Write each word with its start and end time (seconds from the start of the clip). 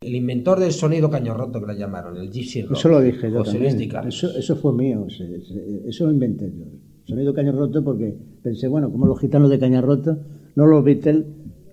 El 0.00 0.14
inventor 0.14 0.60
del 0.60 0.70
sonido 0.70 1.10
caño 1.10 1.34
roto 1.34 1.58
que 1.60 1.66
lo 1.66 1.72
llamaron, 1.72 2.16
el 2.16 2.30
Gypsy 2.30 2.62
Rock. 2.62 2.78
Eso 2.78 2.88
lo 2.88 3.00
dije 3.00 3.32
yo 3.32 3.38
José 3.38 3.52
también. 3.52 3.76
Eso, 4.06 4.30
eso 4.30 4.54
fue 4.54 4.72
mío, 4.72 5.06
eso 5.86 6.06
lo 6.06 6.12
inventé 6.12 6.52
yo. 6.56 6.66
Sonido 7.04 7.34
caño 7.34 7.50
roto 7.50 7.82
porque 7.82 8.16
pensé, 8.42 8.68
bueno, 8.68 8.92
como 8.92 9.06
los 9.06 9.18
gitanos 9.18 9.50
de 9.50 9.58
caña 9.58 9.80
roto, 9.80 10.16
no 10.54 10.66
los 10.66 10.84
Beatles, 10.84 11.24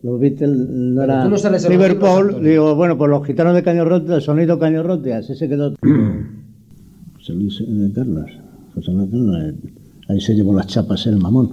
los 0.01 0.19
Beatles 0.19 0.49
no 0.57 1.01
Pero 1.01 1.13
era 1.13 1.23
tú 1.23 1.29
no 1.29 1.69
Liverpool, 1.69 2.43
digo, 2.43 2.73
bueno, 2.75 2.97
pues 2.97 3.11
los 3.11 3.23
gitanos 3.27 3.53
de 3.53 3.61
caño 3.61 3.85
roto, 3.85 4.15
el 4.15 4.21
sonido 4.23 4.57
caño 4.57 4.81
roto, 4.81 5.07
y 5.07 5.11
así 5.11 5.35
se 5.35 5.47
quedó. 5.47 5.75
José 7.17 7.33
Luis 7.33 7.59
de 7.67 7.91
Carlos, 7.93 8.31
José 8.73 8.91
Luis 8.91 9.11
de 9.11 9.17
Carlos, 9.17 9.37
eh, 9.43 9.73
ahí 10.07 10.19
se 10.19 10.33
llevó 10.33 10.55
las 10.55 10.65
chapas 10.65 11.05
el 11.05 11.17
mamón, 11.17 11.49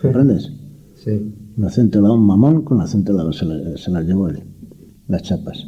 ¿comprendes? 0.00 0.52
Sí. 0.94 1.34
Un 1.56 1.64
acento 1.64 2.00
lado 2.00 2.14
un 2.14 2.26
mamón, 2.26 2.62
con 2.62 2.80
acento 2.80 3.30
se, 3.32 3.44
la- 3.44 3.76
se 3.76 3.90
las 3.90 4.06
llevó 4.06 4.28
él, 4.30 4.38
las 5.08 5.22
chapas. 5.22 5.66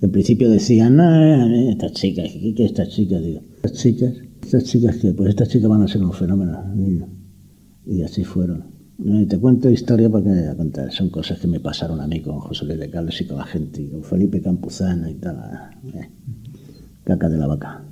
En 0.00 0.10
principio 0.10 0.50
decían, 0.50 0.96
no, 0.96 1.22
eh, 1.22 1.70
estas 1.70 1.92
chicas, 1.92 2.30
¿qué, 2.32 2.54
qué 2.54 2.64
estas 2.64 2.88
chicas? 2.88 3.22
Digo, 3.22 3.40
estas 3.56 3.72
chicas, 3.74 4.14
estas 4.42 4.64
chicas 4.64 4.96
que, 4.96 5.12
pues 5.12 5.30
estas 5.30 5.48
chicas 5.48 5.68
van 5.68 5.82
a 5.82 5.88
ser 5.88 6.02
un 6.02 6.12
fenómeno, 6.12 6.62
niño. 6.74 7.08
Y 7.86 8.02
así 8.02 8.24
fueron. 8.24 8.64
Y 8.98 9.26
te 9.26 9.38
cuento 9.38 9.70
historia 9.70 10.10
para 10.10 10.24
que 10.24 10.30
me 10.30 10.56
contar. 10.56 10.92
Son 10.92 11.08
cosas 11.08 11.38
que 11.38 11.46
me 11.46 11.60
pasaron 11.60 12.00
a 12.00 12.06
mí 12.06 12.20
con 12.20 12.38
José 12.38 12.66
Luis 12.66 12.78
de 12.78 12.90
Carlos 12.90 13.18
y 13.20 13.26
con 13.26 13.38
la 13.38 13.46
gente, 13.46 13.82
y 13.82 13.88
con 13.88 14.02
Felipe 14.02 14.42
Campuzano 14.42 15.08
y 15.08 15.14
tal. 15.14 15.36
eh, 15.94 16.10
caca 17.04 17.28
de 17.28 17.38
la 17.38 17.46
vaca. 17.46 17.89